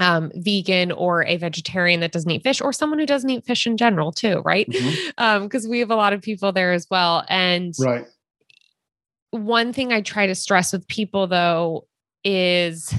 [0.00, 3.66] um, vegan or a vegetarian that doesn't eat fish or someone who doesn't eat fish
[3.66, 4.66] in general too, right?
[4.68, 5.12] Mhm.
[5.18, 7.24] Um, because we have a lot of people there as well.
[7.28, 8.06] And Right.
[9.30, 11.86] one thing I try to stress with people though
[12.24, 12.92] is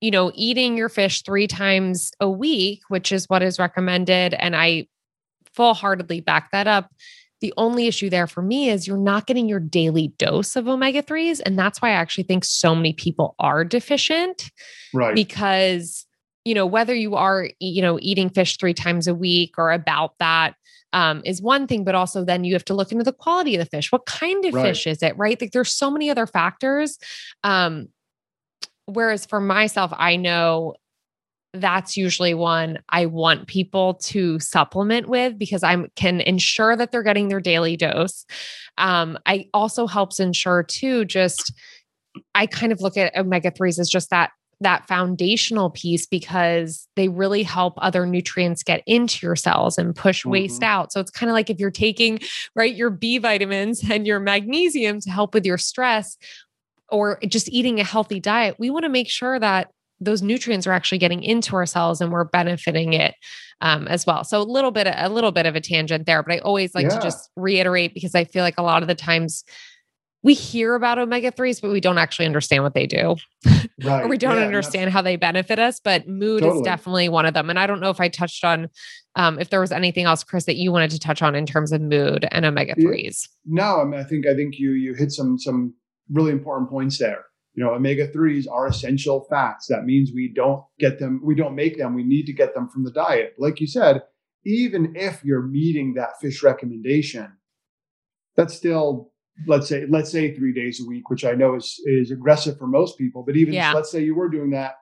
[0.00, 4.54] you know eating your fish 3 times a week which is what is recommended and
[4.54, 4.86] I
[5.54, 6.90] full-heartedly back that up
[7.40, 11.02] the only issue there for me is you're not getting your daily dose of omega
[11.02, 14.50] 3s and that's why I actually think so many people are deficient
[14.92, 15.14] Right.
[15.14, 16.06] because
[16.44, 20.12] you know whether you are you know eating fish three times a week or about
[20.18, 20.54] that
[20.94, 23.58] um, is one thing but also then you have to look into the quality of
[23.60, 24.62] the fish what kind of Right.
[24.68, 26.98] fish is it right like there's so many other factors
[27.44, 27.88] um,
[28.86, 30.74] whereas for myself i know
[31.60, 37.02] that's usually one I want people to supplement with because I can ensure that they're
[37.02, 38.24] getting their daily dose.
[38.76, 41.52] Um, I also helps ensure too, just
[42.34, 47.06] I kind of look at omega 3s as just that that foundational piece because they
[47.08, 50.66] really help other nutrients get into your cells and push waste Mhm.
[50.66, 50.92] out.
[50.92, 52.18] So it's kind of like if you're taking
[52.56, 56.16] right your B vitamins and your magnesium to help with your stress
[56.88, 60.72] or just eating a healthy diet, we want to make sure that those nutrients are
[60.72, 63.14] actually getting into our cells and we're benefiting it
[63.60, 64.22] um, as well.
[64.24, 66.88] So a little bit, a little bit of a tangent there, but I always like
[66.88, 69.44] to just reiterate because I feel like a lot of the times
[70.22, 73.16] we hear about omega 3s, but we don't actually understand what they do.
[73.84, 74.04] Right.
[74.04, 75.78] or we don't Yeah, understand how they benefit us.
[75.78, 77.48] But mood is definitely one of them.
[77.48, 78.68] And I don't know if I touched on
[79.14, 81.70] um, if there was anything else, Chris, that you wanted to touch on in terms
[81.70, 83.28] of mood and omega 3s.
[83.46, 85.74] No, I mean, I think I think you you hit some some
[86.10, 87.24] really important points there.
[87.58, 89.66] You know, omega threes are essential fats.
[89.66, 91.92] That means we don't get them, we don't make them.
[91.92, 93.34] We need to get them from the diet.
[93.36, 94.02] Like you said,
[94.46, 97.32] even if you're meeting that fish recommendation,
[98.36, 99.10] that's still
[99.48, 102.68] let's say let's say three days a week, which I know is is aggressive for
[102.68, 103.24] most people.
[103.26, 103.72] But even Yeah.
[103.72, 104.74] let's say you were doing that,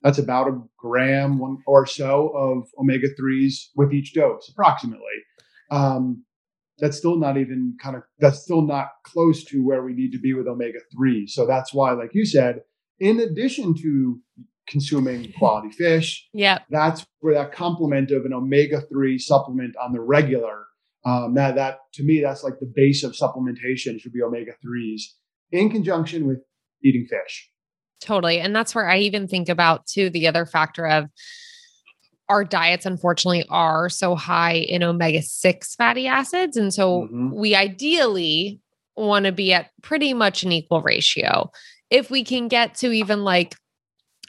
[0.00, 5.18] that's about a gram one or so of omega threes with each dose, approximately.
[5.70, 6.24] Um,
[6.82, 10.18] that's still not even kind of that's still not close to where we need to
[10.18, 12.60] be with omega 3 so that's why like you said
[13.00, 14.20] in addition to
[14.68, 20.00] consuming quality fish yeah that's where that complement of an omega 3 supplement on the
[20.00, 20.66] regular
[21.06, 25.02] um, that that to me that's like the base of supplementation should be omega 3s
[25.52, 26.38] in conjunction with
[26.82, 27.48] eating fish.
[28.00, 28.40] Totally.
[28.40, 31.08] And that's where I even think about too the other factor of
[32.32, 36.56] our diets, unfortunately, are so high in omega 6 fatty acids.
[36.56, 37.32] And so Mhm.
[37.32, 38.58] we ideally
[38.96, 41.50] want to be at pretty much an equal ratio.
[41.90, 43.54] If we can get to even like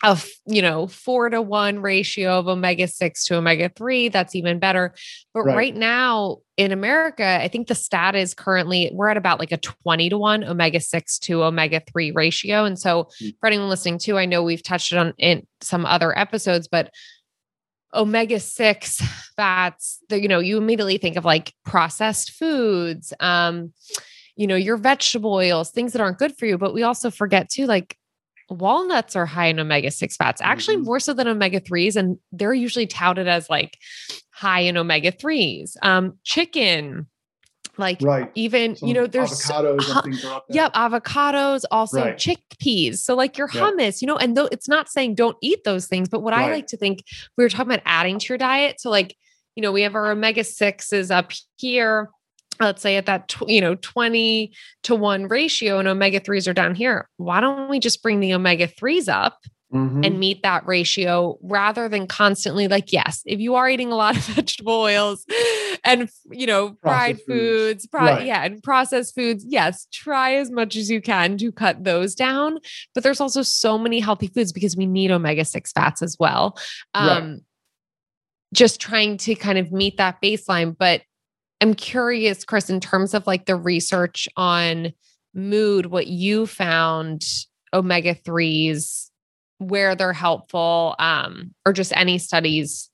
[0.04, 4.60] a you know four to one ratio of omega 6 to omega 3 that's even
[4.60, 4.94] better
[5.34, 5.56] but Right.
[5.56, 5.76] right.
[5.76, 10.10] now in america i think the stat is currently we're at about like a 20
[10.10, 13.34] to 1 omega 6 to omega 3 ratio and so Mm.
[13.40, 16.90] for anyone listening too i know we've touched on in some other episodes but
[17.94, 19.02] omega 6
[19.36, 23.72] fats the, you know you immediately think of like processed foods um
[24.36, 27.50] you know your vegetable oils things that aren't good for you but we also forget
[27.50, 27.98] too like
[28.50, 30.86] walnuts are high in omega 6 fats actually Mhm.
[30.86, 33.78] more so than omega 3s and they're usually touted as like
[34.32, 37.08] high in omega 3s um chicken
[37.78, 39.92] like right even Some you know there's so- avocados hu-
[40.28, 42.18] i are up there Yep, avocados, also Right.
[42.18, 42.98] chickpeas.
[43.00, 43.62] So like your Yeah.
[43.62, 46.52] hummus, you know, and though it's not saying don't eat those things, but what I
[46.52, 47.04] like to think
[47.38, 48.80] we were talking about adding to your diet.
[48.80, 49.16] So like,
[49.56, 52.10] you know, we have our omega sixes up here.
[52.60, 56.76] Let's say at that, you know, 20 to one ratio and omega threes are down
[56.76, 57.10] here.
[57.18, 59.40] Why don't we just bring the omega threes up
[59.74, 60.06] Mhm.
[60.06, 64.16] and meet that ratio rather than constantly like yes if you are eating a lot
[64.16, 65.26] of vegetable oils
[65.86, 67.84] and you know fried Processed foods.
[67.84, 68.26] foods, pro- Right.
[68.26, 72.60] yeah and processed foods yes try as much as you can to cut those down
[72.94, 76.58] but there's also so many healthy foods because we need omega-6 fats as well
[76.96, 77.18] Right.
[77.18, 77.42] um
[78.54, 81.02] just trying to kind of meet that baseline but
[81.62, 84.94] i'm curious chris in terms of like the research on
[85.34, 87.24] mood what you found
[87.74, 89.10] omega 3s
[89.58, 92.90] where they're helpful um or just any studies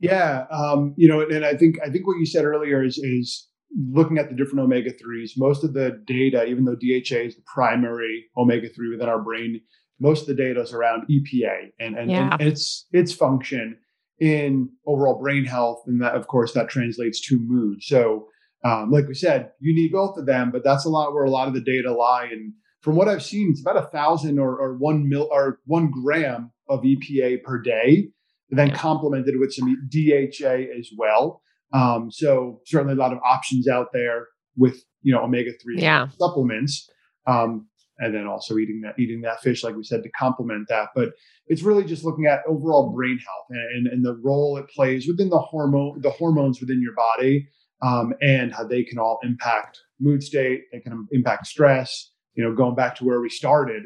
[0.00, 3.48] Yeah, um, you know, and I think I think what you said earlier is is
[3.90, 5.34] looking at the different omega threes.
[5.36, 9.60] Most of the data, even though DHA is the primary omega three within our brain,
[10.00, 12.36] most of the data is around EPA and and, Yeah.
[12.38, 13.76] and its its function
[14.20, 17.82] in overall brain health, and that of course that translates to mood.
[17.82, 18.28] So,
[18.64, 21.30] um, like we said, you need both of them, but that's a lot where a
[21.30, 22.28] lot of the data lie.
[22.32, 25.90] And from what I've seen, it's about a thousand or, or one mil or one
[25.90, 28.10] gram of EPA per day
[28.50, 31.42] then complemented with some DHA as well.
[31.72, 36.08] Um, so certainly a lot of options out there with you know omega three Yeah.
[36.18, 36.88] supplements,
[37.26, 40.88] um, and then also eating that eating that fish like we said to complement that.
[40.94, 41.10] But
[41.46, 45.28] it's really just looking at overall brain health and, and the role it plays within
[45.28, 47.48] the hormone the hormones within your body
[47.82, 50.62] um, and how they can all impact mood state.
[50.72, 52.12] They can impact stress.
[52.34, 53.82] You know, going back to where we started,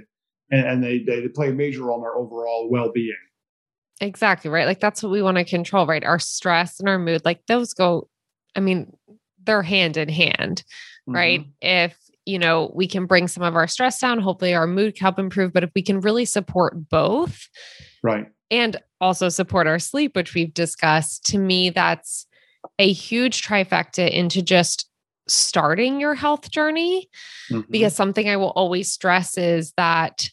[0.51, 3.16] and, and they they play a major role in our overall well being.
[4.02, 7.22] Exactly right like that's what we want to control right our stress and our mood
[7.24, 8.08] like those go
[8.56, 8.92] i mean
[9.44, 10.64] they're hand in hand
[11.06, 14.94] right if you know we can bring some of our stress down hopefully our mood
[14.94, 17.48] can help improve but if we can really support both
[18.02, 18.26] Right.
[18.50, 21.24] and also support our sleep, which we've discussed.
[21.26, 22.26] To me, that's
[22.78, 24.88] a huge trifecta into just
[25.28, 27.08] starting your health journey.
[27.50, 27.70] Mhm.
[27.70, 30.30] Because something I will always stress is that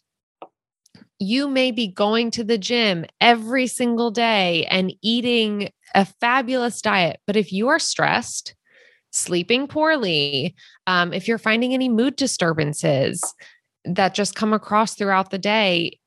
[1.19, 7.19] you may be going to the gym every single day and eating a fabulous diet,
[7.27, 8.55] but if you are stressed,
[9.11, 10.55] sleeping poorly,
[10.87, 13.21] um, if you're finding any mood disturbances
[13.85, 15.99] that just come across throughout the day,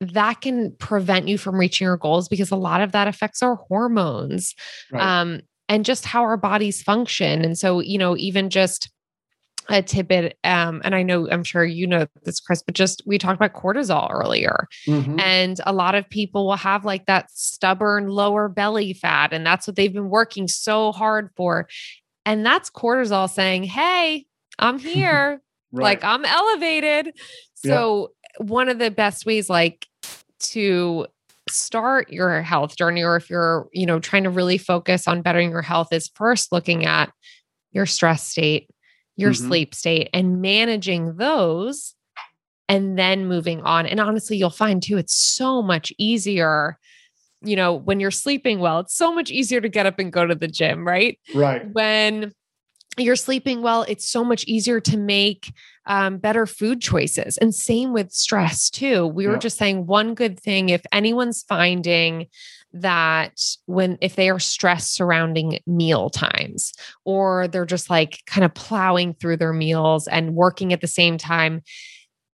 [0.00, 3.56] that can prevent you from reaching your goals because a lot of that affects our
[3.68, 4.54] hormones
[4.90, 5.20] Right.
[5.20, 7.44] um, and just how our bodies function.
[7.44, 8.90] And so, you know, even just
[9.68, 13.18] a tidbit, um, and I know I'm sure you know this, Chris, but just we
[13.18, 14.66] talked about cortisol earlier.
[14.86, 15.20] Mhm.
[15.20, 19.66] And a lot of people will have like that stubborn lower belly fat, and that's
[19.66, 21.68] what they've been working so hard for.
[22.24, 24.26] And that's cortisol saying, Hey,
[24.58, 25.40] I'm here.
[25.72, 25.84] Right.
[25.84, 27.16] Like I'm elevated.
[27.54, 29.86] So one of the best ways like
[30.40, 31.06] to
[31.48, 35.50] start your health journey or if you're, you know, trying to really focus on bettering
[35.50, 37.12] your health is first looking at
[37.72, 38.68] your stress state,
[39.16, 39.48] your Mhm.
[39.48, 41.94] sleep state and managing those
[42.68, 43.86] and then moving on.
[43.86, 46.78] And honestly, you'll find too it's so much easier
[47.44, 50.24] you know, when you're sleeping well, it's so much easier to get up and go
[50.24, 51.18] to the gym, right?
[51.34, 51.68] right.
[51.72, 52.32] when
[52.98, 55.52] you're sleeping well, it's so much easier to make
[55.86, 57.38] um, better food choices.
[57.38, 59.06] And same with stress, too.
[59.06, 62.26] We were just saying one good thing if anyone's finding
[62.74, 66.72] that when if they are stressed surrounding meal times
[67.04, 71.18] or they're just like kind of plowing through their meals and working at the same
[71.18, 71.62] time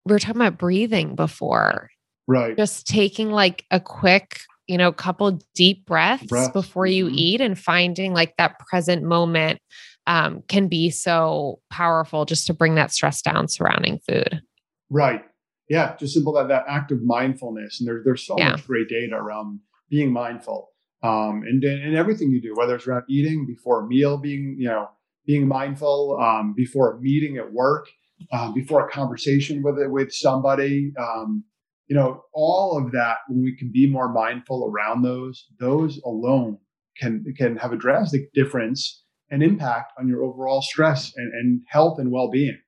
[0.04, 1.90] we were talking about breathing before
[2.28, 2.56] Right.
[2.56, 7.14] just taking like a quick you know couple deep breaths, Breaths, before you mhm.
[7.14, 9.60] eat and finding like that present moment
[10.06, 14.40] um, can be so powerful just to bring that stress down surrounding food
[14.88, 15.22] Right.
[15.68, 15.96] Yeah.
[15.96, 17.80] Just simple that that act of mindfulness.
[17.80, 18.50] And there's there's so Yeah.
[18.50, 19.60] much great data around
[19.92, 20.70] being mindful.
[21.04, 24.68] Um, and and everything you do, whether it's around eating before a meal, being, you
[24.68, 24.88] know,
[25.26, 27.86] being mindful, um, before a meeting at work,
[28.32, 31.44] um, before a conversation with with somebody, um,
[31.88, 36.56] you know, all of that when we can be more mindful around those, those alone
[36.96, 41.98] can can have a drastic difference and impact on your overall stress and, and health
[41.98, 42.58] and well-being.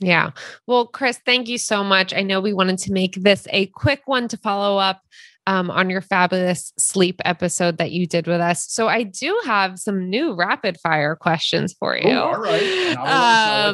[0.00, 0.30] Yeah.
[0.66, 2.12] Well, Chris, thank you so much.
[2.12, 5.02] I know we wanted to make this a quick one to follow up
[5.46, 8.66] um, on your fabulous sleep episode that you did with us.
[8.70, 12.10] So I do have some new rapid fire questions for you.
[12.10, 12.62] Oh, all right.
[12.88, 13.08] Like- like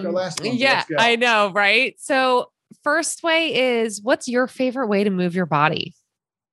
[0.05, 0.85] Um, last yeah.
[0.99, 1.95] I know, right?
[1.99, 2.51] So
[2.85, 5.95] first way is what's your favorite way to move your body?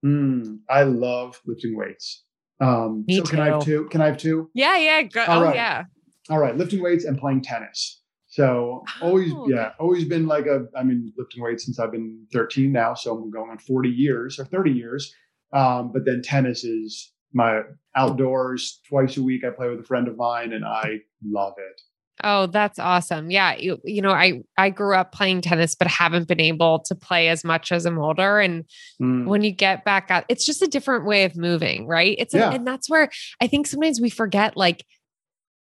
[0.05, 2.23] Mm, I love lifting weights.
[2.61, 3.85] Um, Me so can I have two?
[3.85, 4.49] Can I have two?
[4.53, 5.01] Yeah, yeah.
[5.03, 5.55] Go, All oh, right.
[5.55, 5.83] yeah.
[6.29, 7.98] All right, lifting weights and playing tennis.
[8.29, 10.65] So always, Oh, yeah, always been like a.
[10.77, 14.39] I mean, lifting weights since I've been 13 now, so I'm going on 40 years
[14.39, 15.13] or 30 years.
[15.51, 17.61] Um, but then tennis is my
[17.95, 19.43] outdoors twice a week.
[19.43, 21.81] I play with a friend of mine, and I love it.
[22.21, 23.31] Oh, that's awesome.
[23.31, 23.55] Yeah.
[23.55, 27.29] You, you know, I, I grew up playing tennis, but haven't been able to play
[27.29, 28.39] as much as I'm older.
[28.39, 28.65] And
[29.01, 32.17] Mm, when you get back out, it's just a different way of moving, right?
[32.19, 32.53] It's a- Yeah.
[32.53, 33.09] and that's where
[33.41, 34.83] I think sometimes we forget like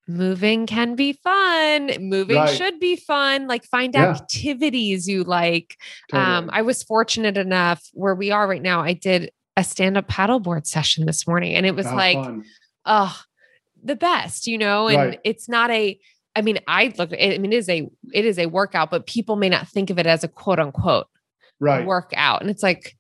[0.08, 1.92] moving can be fun.
[2.00, 2.50] Moving Right.
[2.56, 3.48] should be fun.
[3.48, 4.12] Like find Yeah.
[4.12, 5.76] activities you like.
[6.10, 6.36] totally.
[6.38, 8.82] Um, I was fortunate enough where we are right now.
[8.82, 12.46] I did a stand-up paddleboard session this morning and it was How like, fun.
[12.86, 13.20] oh,
[13.84, 15.20] the best, you know, and Right.
[15.24, 16.00] it's not a
[16.36, 19.36] I mean, I look I mean, it is a it is a workout, but people
[19.38, 21.08] may not think of it as a quote unquote
[21.60, 22.42] right, workout.
[22.42, 22.96] And it's like,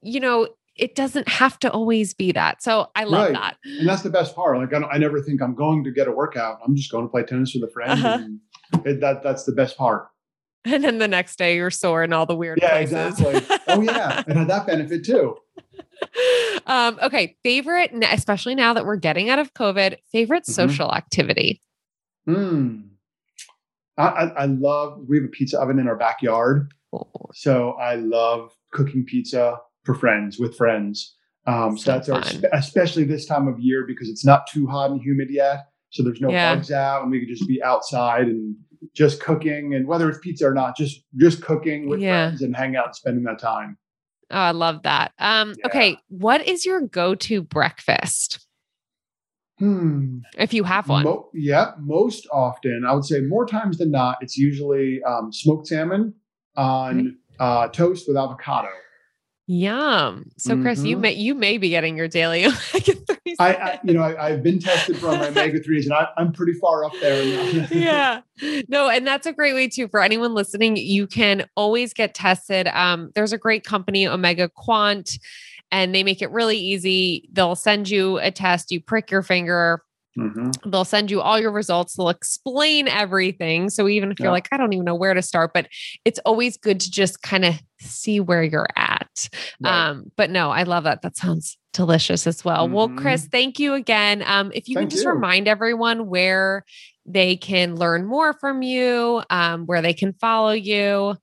[0.00, 0.46] you know,
[0.78, 2.62] it doesn't have to always be that.
[2.62, 3.32] So I love Right.
[3.34, 3.56] that.
[3.64, 4.56] and that's the best part.
[4.58, 6.60] Like I, don't, I never think I'm going to get a workout.
[6.64, 7.92] I'm just going to play tennis with a friend.
[7.92, 8.18] Uh-huh.
[8.22, 8.40] And
[8.86, 10.08] it, that that's the best part.
[10.64, 13.20] And then the next day you're sore in all the weird Yeah, places.
[13.20, 13.56] exactly.
[13.68, 15.36] oh yeah, it had that benefit too.
[16.66, 17.36] um, okay.
[17.42, 20.50] Favorite, especially now that we're getting out of COVID, favorite Mhm.
[20.52, 21.62] social activity.
[22.26, 22.80] Hmm.
[23.96, 25.04] I, I, I love.
[25.08, 29.58] We have a pizza oven in our backyard, Oh, so I love cooking pizza
[29.88, 31.16] for friends with friends.
[31.46, 32.08] Um, so So that's
[32.44, 36.02] our, especially this time of year because it's not too hot and humid yet, so
[36.02, 36.54] there's no Yeah.
[36.54, 38.54] bugs out, and we could just be outside and
[38.94, 42.26] just cooking, and whether it's pizza or not, just just cooking with Yeah.
[42.28, 43.78] friends and hang out and spending that time.
[44.30, 45.12] Oh, I love that.
[45.18, 45.96] Um, okay.
[46.08, 48.46] What is your go-to breakfast?
[49.58, 50.18] Hmm.
[50.36, 51.04] If you have one.
[51.04, 55.66] Mo- yeah, most often, I would say more times than not, it's usually um, smoked
[55.68, 56.12] salmon
[56.56, 58.68] on uh, toast with avocado.
[59.50, 60.26] Yum.
[60.36, 61.00] So Chris, you Mhm.
[61.00, 63.36] may you may be getting your daily omega-3s.
[63.40, 66.32] I, I you know, I, I've been tested for my omega threes, and I, I'm
[66.32, 67.22] pretty far up there.
[67.72, 68.20] yeah.
[68.68, 70.76] No, and that's a great way too for anyone listening.
[70.76, 72.68] You can always get tested.
[72.68, 75.18] Um, there's a great company, OmegaQuant,
[75.72, 77.28] and they make it really easy.
[77.32, 79.82] They'll send you a test, you prick your finger,
[80.16, 80.52] Mhm.
[80.70, 83.70] they'll send you all your results, they'll explain everything.
[83.70, 84.32] So even if you're Yeah.
[84.32, 85.68] like, I don't even know where to start, but
[86.04, 88.97] it's always good to just kind of see where you're at.
[89.60, 89.88] Right.
[89.88, 91.02] Um, but no, I love that.
[91.02, 92.68] That sounds delicious as well.
[92.68, 94.22] Well, Chris, thank you again.
[94.26, 94.90] Um, if you can Mm-hmm.
[94.90, 95.10] Just you.
[95.10, 96.64] remind everyone where
[97.06, 101.16] they can learn more from you, um, where they can follow you.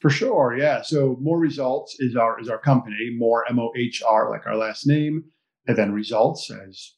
[0.00, 0.82] For sure, yeah.
[0.82, 4.56] So Mohr results is our is our company, Mohr M O H R like our
[4.56, 5.24] last name,
[5.66, 6.92] and then results as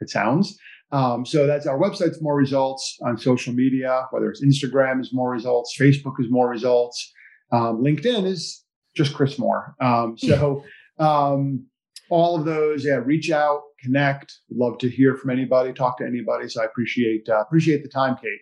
[0.00, 0.58] it sounds.
[0.92, 5.30] Um, so that's our website's Mohr results on social media, whether it's Instagram is Mohr
[5.30, 7.12] results, Facebook is Mohr results,
[7.52, 8.64] um, LinkedIn is
[9.02, 9.74] just Chris Mohr.
[9.80, 10.64] Um, so
[10.98, 11.66] um,
[12.10, 14.38] all of those, yeah, reach out, connect.
[14.50, 16.48] Love to hear from anybody, talk to anybody.
[16.48, 18.40] So I appreciate uh, appreciate the time, Kate.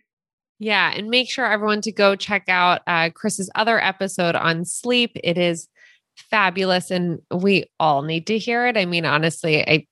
[0.58, 0.92] Yeah.
[0.94, 5.12] And make sure everyone to go check out uh, Chris's other episode on sleep.
[5.22, 5.68] It is
[6.16, 6.90] fabulous.
[6.90, 8.76] And we all need to hear it.
[8.76, 9.86] I mean, honestly, I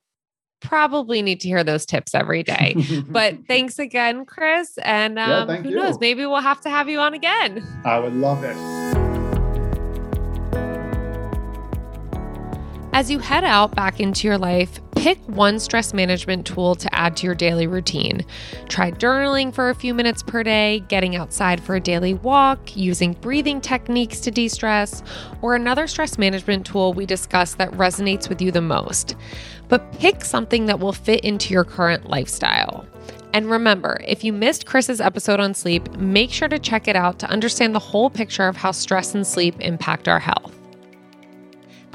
[0.59, 2.75] probably need to hear those tips every day.
[3.07, 4.77] but thanks again, Chris.
[4.83, 5.75] And um, yeah, who you.
[5.77, 7.65] knows, maybe we'll have to have you on again.
[7.85, 8.76] I would love it.
[12.97, 17.15] As you head out back into your life, pick one stress management tool to add
[17.17, 18.25] to your daily routine.
[18.69, 23.13] Try journaling for a few minutes per day, getting outside for a daily walk, using
[23.13, 25.03] breathing techniques to de stress,
[25.43, 29.15] or another stress management tool we discussed that resonates with you the most.
[29.67, 32.87] But pick something that will fit into your current lifestyle.
[33.31, 37.19] And remember, if you missed Chris's episode on sleep, make sure to check it out
[37.19, 40.56] to understand the whole picture of how stress and sleep impact our health.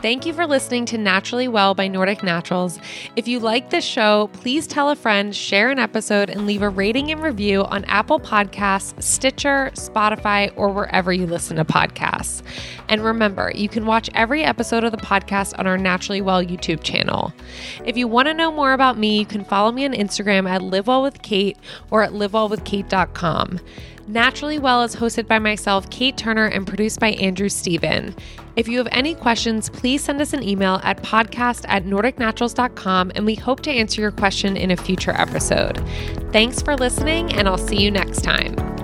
[0.03, 2.81] Thank you for listening to Naturally Well by Nordic Naturals.
[3.15, 6.69] If you like this show, please tell a friend, share an episode, and leave a
[6.69, 12.43] rating and review on Apple Podcasts, Stitcher, Spotify, or wherever you listen to podcasts.
[12.89, 16.83] And remember, you can watch every episode of the podcast on our Naturally Well YouTube
[16.83, 17.33] channel.
[17.85, 20.63] If you want to know more about me, you can follow me on Instagram at
[20.63, 21.57] Live Well with Kate
[21.93, 23.61] or at livewellwithkate.com.
[24.09, 28.15] Naturally Well is hosted by myself, Kate Turner, and produced by Andrew Steven.
[28.57, 33.25] If you have any questions, please send us an email at podcast at nordicnaturals.com and
[33.25, 35.83] we hope to answer your question in a future episode.
[36.33, 38.82] Thanks for listening, and I'll see you next time.